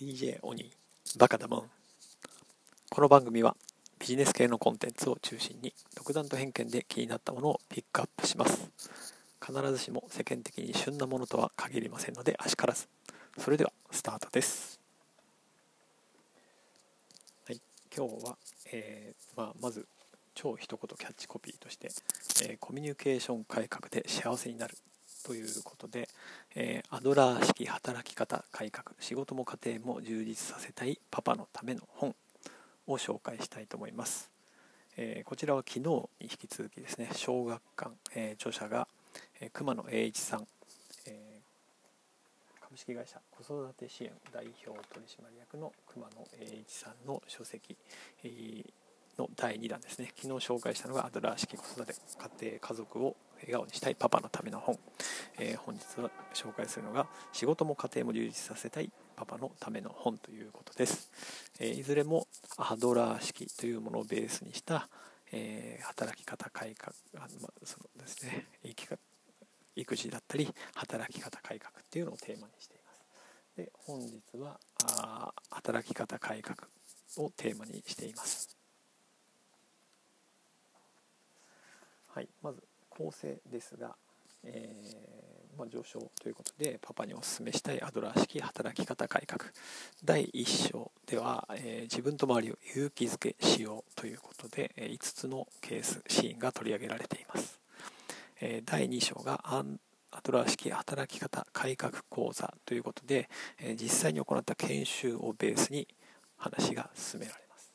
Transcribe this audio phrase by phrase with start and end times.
[0.00, 1.70] DJ オニーバカだもん。
[2.88, 3.54] この番組は
[3.98, 8.70] ビジネス系のコンテンツを中心に独断と偏見で気になったものをピックアップします。
[9.46, 12.88] 必ずしも世間的に旬なものとは限りませんのであしからず。
[13.36, 14.80] それではスタートです。
[17.46, 17.60] はい
[17.94, 18.38] 今日は、
[18.72, 19.86] えー、まあ、まず
[20.34, 21.90] 超一言キャッチコピーとして、
[22.48, 24.74] えー、コミュニケーション改革で幸せになる
[25.22, 26.08] ということで、
[26.54, 32.14] えー、アドラー式働き方改革仕事も家庭も充実させたいパパのための本
[32.86, 34.30] を紹介したいと思います、
[34.96, 38.88] えー、こちらは昨日に引き続きですね小学館、え著者が、
[39.40, 40.46] え熊野栄一さん、
[41.06, 41.40] え
[42.60, 47.76] 株式会社子育て支援代表取締役の熊野栄一さんの書籍、
[48.24, 48.64] え
[49.18, 50.12] の第2弾ですね。
[50.16, 51.94] 昨日紹介したのがアドラー式子育て
[52.40, 54.78] 家庭家族を笑顔にしたいパパのための本、
[55.38, 61.10] えー、本日は紹介するのが仕事も家庭も充実させたいパパのための本ということです、
[61.58, 64.88] えー、いずれもアドラー式というものをベースにした、
[65.32, 68.86] えー、働き方改革あ、まあ、そのですね生き
[69.76, 73.04] 育児だったり働き方改革っていうのをテーマにしています。
[73.56, 76.68] で本日はあ働き方改革
[77.18, 78.56] をテーマにしています。
[82.08, 82.62] はいまず
[83.00, 83.96] 構成ですが、
[84.44, 89.50] えー、まあ、上昇ということでパパにお勧めしたいアドラー式働き方改革。
[90.04, 97.58] 第1章では、えー、自分と周りを勇気づけしようということで、5つのケースシーンが取り上げられています、
[98.42, 99.64] え第2章がア
[100.22, 105.88] ドラー式働き方改革講座ということで、え実際に行った研修をベースに
[106.36, 107.72] 話が進められます、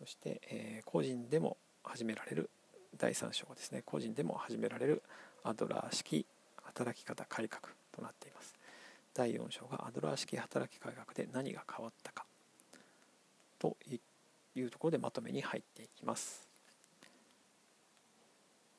[0.00, 2.50] そして、え個人でも始められる
[2.98, 5.02] 第3章はですね個人でも始められる
[5.44, 6.26] アドラー式
[6.62, 7.62] 働き方改革
[7.94, 8.54] となっています。
[9.14, 12.24] 第4章がアドラー式働き改革で何が変わったか
[13.58, 13.76] と
[14.54, 16.48] いうところでまとめに入っていきます。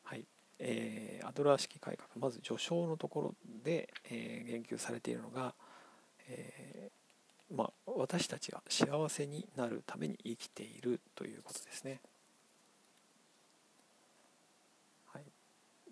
[0.03, 0.25] はい、
[0.59, 5.53] えー、アドラー式改革まず序章のところで、えー、言及されているのが、
[6.28, 12.00] えー、まあ、私たちが幸せになるために生きているということですね。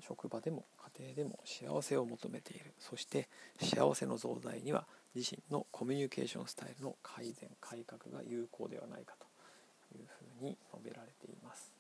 [0.02, 0.66] 職場でも
[0.98, 2.74] 家庭でも幸せを求めている。
[2.80, 3.28] そして
[3.62, 4.86] 幸せの増大には
[5.16, 10.06] 自身のコミュニケーションスタイルの改善改革が有効ではないかという
[10.40, 11.72] ふうに述べられています、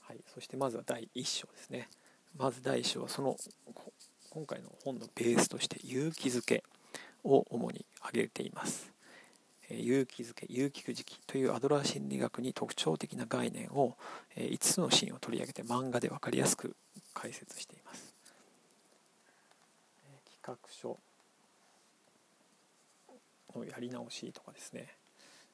[0.00, 1.88] はい、そしてまずは第1章ですね。
[2.36, 3.36] まず第1章はその
[4.30, 6.64] 今回の本のベースとして勇気づけ
[7.22, 8.93] を主に挙げています。
[9.70, 13.96] 勇気づけ勇気くじきというアドラー心理学に特徴的な概念を
[14.36, 16.76] 5つのシーンを取り上げて漫画で分かりやすく
[17.14, 18.14] 解説しています。
[20.42, 20.98] 企画書
[23.56, 24.88] のやり直しとかですね、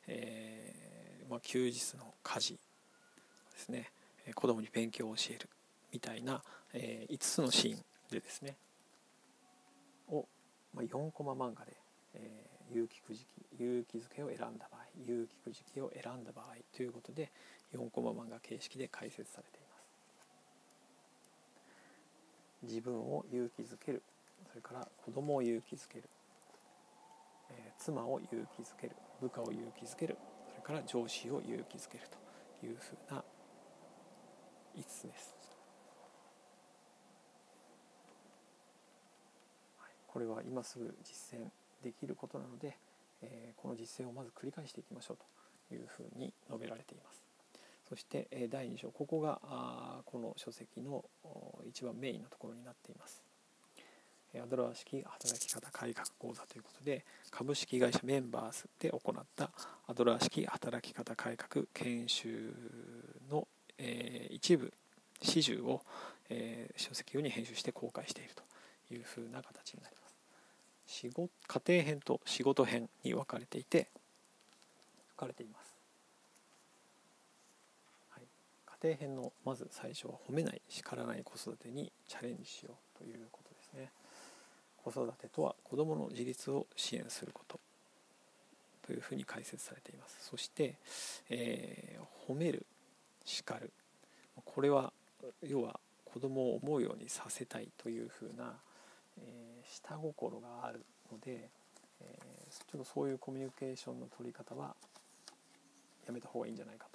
[0.09, 3.91] えー、まあ、休日の家事ですね。
[4.34, 5.48] 子供に勉強を教える
[5.92, 6.42] みたいな、
[6.72, 8.56] えー、5つのシーンでですね。
[10.09, 10.27] を、
[10.75, 11.77] まあ、4コマ漫画で、
[12.15, 17.31] えー有機くじき有機漬けを選んだ場合有機くじきを選んだ場合ということで
[17.75, 19.81] 4コマ漫画形式で解説されています。
[22.62, 24.03] 自分を勇気づける。
[24.48, 26.04] それから子供を勇気づける、
[27.50, 28.97] えー、妻を勇気づける。
[29.20, 30.16] 部下を勇気づける。
[30.50, 32.04] それから上司を勇気づける。
[32.60, 33.25] というふうな
[34.76, 35.34] 5つです、
[40.06, 41.44] これは今すぐ実践
[41.82, 42.76] できることなので、
[43.22, 45.16] えこの実践をまず繰り返していきましょう
[45.68, 47.22] というふうに述べられています。
[47.88, 49.41] そして第2章ここが
[50.06, 51.04] この書籍の
[51.68, 53.22] 一番メインのところになっています。
[54.38, 59.50] アドラー式働き方改革講座ということで株式会社メンバーズで行った
[59.88, 62.54] アドラー式働き方改革研修
[63.28, 63.48] の、
[63.78, 64.72] え一部
[65.20, 65.82] 始終を、
[66.28, 69.99] え書籍用に編集して公開しているというふうな形になります。
[70.91, 73.87] 仕事家庭編と仕事編に分かれていて
[75.13, 75.77] 書かれています、
[78.10, 78.25] はい、
[78.83, 83.92] 家庭編のまず最初は褒めない叱らない子育てにチャレンジしようということですね。
[84.83, 87.60] 子育てとは子どもの自立を支援すること
[88.84, 90.16] というふうに解説されています。
[90.28, 90.75] そして、
[91.28, 92.66] えー、褒める
[93.25, 93.71] 叱る。
[94.45, 94.92] これは
[95.47, 98.54] 要は子供を思うようにさせたいというふうな
[99.18, 101.51] えー、下心があるので、
[102.01, 104.74] えー、ちょっとそういうコミュニケーションの取り方は
[106.07, 106.86] やめた方がいいんじゃないか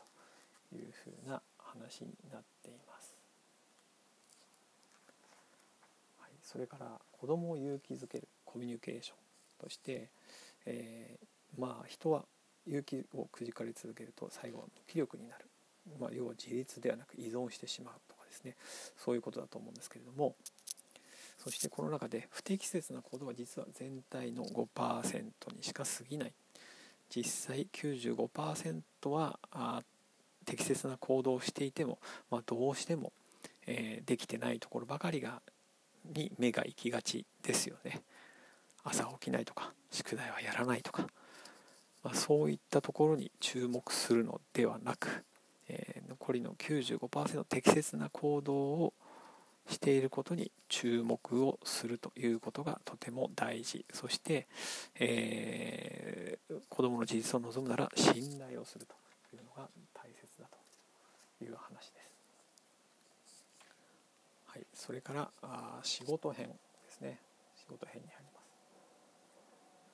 [0.69, 3.15] というふうな話になっています。
[6.19, 9.17] はい、それから子供を勇気づけるコミュニケーション
[9.59, 10.09] として、
[10.65, 12.25] えー、まあ人は
[12.67, 15.45] 勇気をくじかれ続けると最後は無気力になる、
[15.99, 18.55] まあ、要は自立ではなく依存してしまうとかですね
[18.97, 20.35] そういうことだと思うんですけれども
[21.45, 25.21] そしてこの中で不適切な行動は実は全体の5%
[25.55, 26.33] にしか過ぎない
[27.15, 29.83] 実際95%はあ
[30.45, 31.99] 適切な行動をしていても、
[32.31, 33.13] まあ、どうしても、
[33.67, 35.43] えー、できてないところばかりが
[36.15, 38.01] に目が行きがちですよね。
[38.83, 41.07] 朝起きないとか宿題はやらないとか、
[42.03, 45.23] まあ、そういったところに注目するのではなく、
[45.67, 48.93] えー、残りの95%適切な行動を
[49.67, 53.85] していることに注目をするということがとても大事。
[53.93, 54.47] そして、
[54.99, 58.95] えー、子どもの自立を望むなら信頼をすると
[59.35, 60.47] いうのが大切だ
[61.39, 63.45] という話です。
[64.45, 66.53] はい、それからあ仕事編で
[66.89, 67.19] すね。
[67.55, 68.45] 仕事編に入ります、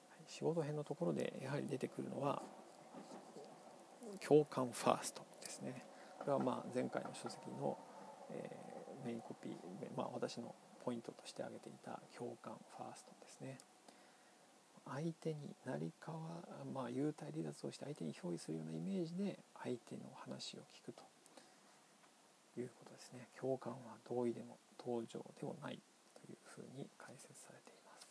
[0.09, 2.41] はい、仕事編のところでやはり出てくるのは
[4.19, 5.85] 共感ファーストですね。
[6.19, 7.77] これはまあ前回の書籍の、
[8.29, 8.70] えー
[9.05, 9.53] メインコピー、
[9.95, 10.53] まあ、私の
[10.83, 13.57] ポイントとして挙げていた共感ファーストですね。
[14.85, 16.41] 相手に成り代わ
[16.73, 21.03] まあ幽体離脱をして相手に憑依するようなイメージで相手の話を聞くと
[22.59, 23.27] いうことですね。
[23.39, 25.79] 共感は同意でも登場でもない
[26.15, 28.07] というふうに解説されています、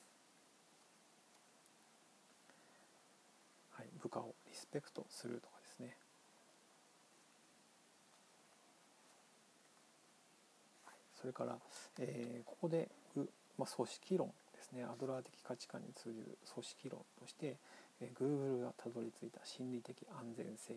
[3.73, 5.97] はい、部下をリスペクトするとかですね。
[11.21, 11.59] それから、
[11.99, 12.89] えー、ここで、
[13.59, 14.85] まあ、組織論ですね。
[14.85, 17.57] アドラー的価値観に通じる組織論として、
[18.01, 20.75] えー、Google がたどり着いた心理的安全性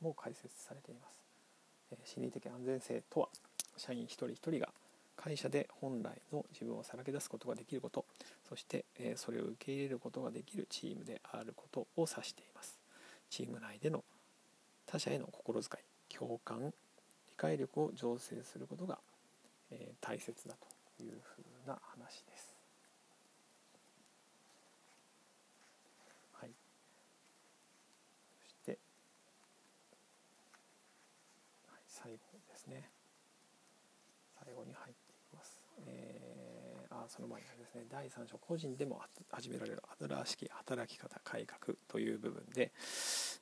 [0.00, 1.18] も解説されています、
[1.92, 3.28] えー、心理的安全性とは
[3.76, 4.68] 社員一人一人が
[5.16, 8.04] 会社で本来の自分をさらけ出すことができること。
[8.48, 12.78] そして、えそれを受け入れることができるチームであることを指しています。
[13.30, 14.04] チーム内での
[14.84, 16.72] 他者への心遣い共感
[17.36, 18.98] 解力を醸成することが、
[19.70, 20.54] えー、大切だ
[20.96, 22.54] というふうな話です。
[26.32, 26.50] はい、
[28.40, 28.78] そして、
[31.68, 32.18] はい、最後
[32.48, 32.90] ですね
[34.44, 35.60] 最後に入っていきます。
[35.86, 39.00] えー、あその前にですね第3章個人でも
[39.30, 42.72] 始められるアドラー式働き方改革という部分で、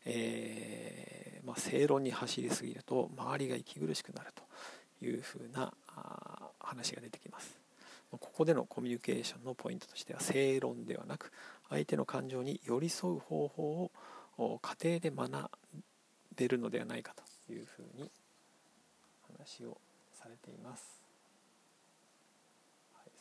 [0.04, 5.72] えーまあ、正論に走りすぎると周りが息苦しくなるというふうな
[6.60, 7.58] 話が出てきます。
[8.10, 11.32] ここでのコミュニケーションのポイントとしては正論ではなく
[11.68, 13.90] 相手の感情に寄り添う方法
[14.38, 15.50] を家庭で学
[16.36, 17.12] べるのではないか
[17.46, 18.10] というふうに
[19.36, 19.78] 話を
[20.12, 21.03] されています。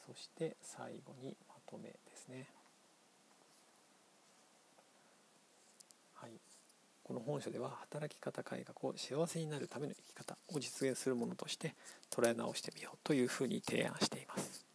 [0.06, 2.48] そして最後にまとめですね。
[6.16, 6.32] はい。
[7.04, 11.76] この本書では働き方改革を幸せになるための生き方を実現するものとして
[12.10, 14.66] 捉え直してみようというふうに提案しています。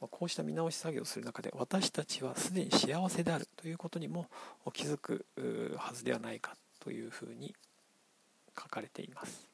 [0.00, 4.26] こうした見直し作業をする中で私たちはすでに幸せであるということにも
[4.72, 5.26] 気づく
[5.76, 7.54] はずではないかというふうに
[8.58, 9.49] 書かれています。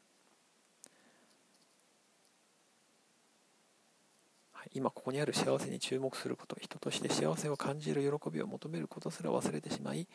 [4.74, 10.06] 今ここにある幸せに注目すること人として幸せを感じる喜びを求めることすら忘れてしまい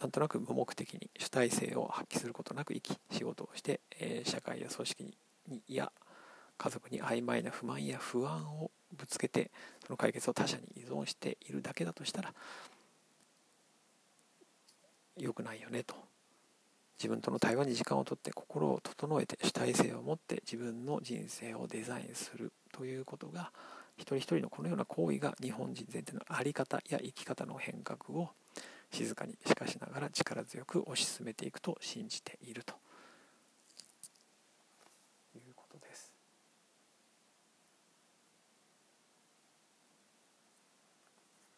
[0.00, 5.16] なんとなく無目的に主体性を発揮することなく生き仕事をして、えー、社会や組織
[5.48, 5.90] にや
[6.56, 9.50] 家族に曖昧な不満や不安をぶつけて
[9.86, 12.32] その解決を他者に依存しているだけだとしたら
[15.16, 15.96] 良くないよねと。
[16.98, 23.52] 自分との対話に時間をとって心を整えて主体性を持って自分の人生をデザインするということが
[23.96, 28.30] 一人一人のこのような行為が日本人全体の在り方や生き方の変革を
[28.90, 32.74] 静かにしかしながら力強く推し進めていくと信じていると
[35.36, 36.12] いうことです。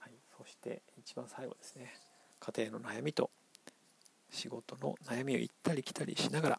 [0.00, 1.94] はい、そして一番最後ですね
[2.40, 3.30] 家庭の悩みと
[4.30, 6.56] 仕事の悩みを行ったり来たりしながら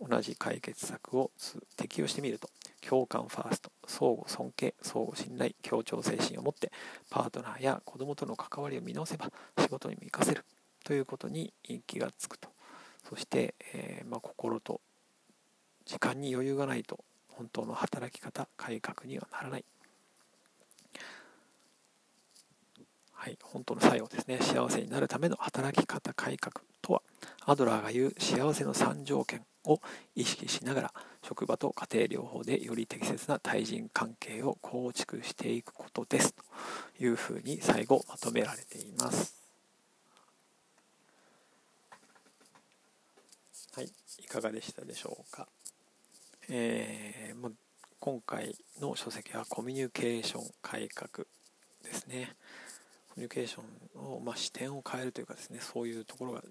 [0.00, 1.30] 同じ解決策を
[1.76, 2.48] 適用してみると
[2.86, 6.72] 共感ファースト相互尊敬相互信頼協調精神を持って
[7.10, 10.44] パートナーや子供との関わりを見直せば仕事にも生かせる
[10.84, 11.52] ということに
[11.86, 12.50] 気がつくと。
[13.08, 14.80] そして、えー、まあ、心と
[15.84, 19.64] 時間に余裕がないと本当の働き方改革にはならない。
[23.24, 27.00] はい本当の最後ですね幸せになるための働き方改革とは
[27.46, 29.80] アドラーが言う幸せの3条件を
[30.14, 36.42] 意識しながら職場と家庭療法でより適切な対人関係を構築していくことですと
[37.02, 39.34] いうふうに最後まとめられています。
[43.74, 43.88] はい、
[44.22, 45.48] いかがでしたでしょうか。
[46.50, 47.52] えー、
[48.00, 51.26] 今回の書籍はコミュニケーション改革
[51.82, 52.36] ですね。
[53.14, 53.60] コミュニケーショ
[53.96, 56.42] ンを、まあ、視点を変えるというかですねそういうところが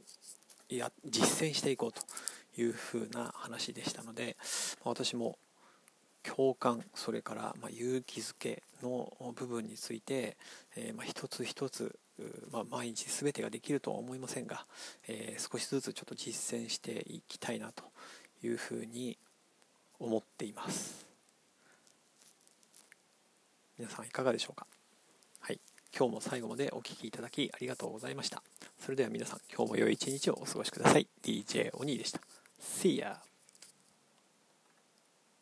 [0.70, 2.02] いや実践していこうと
[2.60, 4.38] いうふうな話でしたので、
[4.84, 5.38] まあ、私も
[6.24, 10.38] 共感それからま勇気づけの部分について、
[10.78, 12.00] えー、まあ一つ一つ、
[12.52, 14.66] まあ、毎日全てができるとは思いませんが、
[15.10, 17.84] えー、少しずつちょっと実践していきたいなと
[18.42, 19.18] いうふうに
[20.00, 21.06] 思っています。
[23.78, 24.66] 皆さんいかがでしょうか？
[25.96, 28.42] 今日も最後までお聴きいただきありがとうございました。
[28.80, 31.08] それでは皆さん今日も良い一日をお過ごしください。
[31.22, 32.20] DJ お兄でした。
[32.60, 33.33] See ya